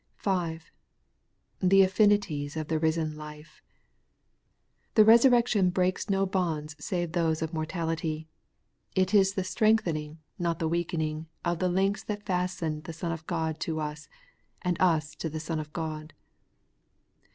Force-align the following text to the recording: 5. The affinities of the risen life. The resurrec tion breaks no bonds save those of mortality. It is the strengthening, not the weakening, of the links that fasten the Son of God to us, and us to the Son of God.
5. 0.15 0.71
The 1.59 1.83
affinities 1.83 2.57
of 2.57 2.69
the 2.69 2.79
risen 2.79 3.15
life. 3.15 3.61
The 4.95 5.03
resurrec 5.03 5.45
tion 5.45 5.69
breaks 5.69 6.09
no 6.09 6.25
bonds 6.25 6.75
save 6.83 7.11
those 7.11 7.43
of 7.43 7.53
mortality. 7.53 8.27
It 8.95 9.13
is 9.13 9.33
the 9.35 9.43
strengthening, 9.43 10.17
not 10.39 10.57
the 10.57 10.67
weakening, 10.67 11.27
of 11.45 11.59
the 11.59 11.69
links 11.69 12.03
that 12.05 12.25
fasten 12.25 12.81
the 12.81 12.93
Son 12.93 13.11
of 13.11 13.27
God 13.27 13.59
to 13.59 13.79
us, 13.79 14.09
and 14.63 14.75
us 14.81 15.13
to 15.13 15.29
the 15.29 15.39
Son 15.39 15.59
of 15.59 15.71
God. 15.71 16.15